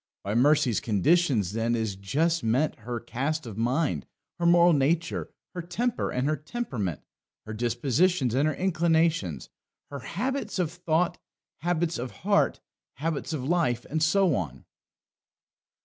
By 0.23 0.33
Mercy's 0.33 0.79
conditions, 0.79 1.53
then, 1.53 1.75
is 1.75 1.95
just 1.95 2.43
meant 2.43 2.75
her 2.79 2.99
cast 2.99 3.45
of 3.45 3.55
mind, 3.55 4.07
her 4.39 4.47
moral 4.47 4.73
nature, 4.73 5.29
her 5.53 5.61
temper 5.61 6.09
and 6.09 6.27
her 6.27 6.35
temperament, 6.35 7.01
her 7.45 7.53
dispositions 7.53 8.33
and 8.33 8.47
her 8.47 8.55
inclinations, 8.55 9.51
her 9.91 9.99
habits 9.99 10.57
of 10.57 10.71
thought, 10.71 11.19
habits 11.59 11.99
of 11.99 12.09
heart, 12.25 12.59
habits 12.95 13.31
of 13.31 13.43
life, 13.47 13.85
and 13.91 14.01
so 14.01 14.33
on. 14.33 14.65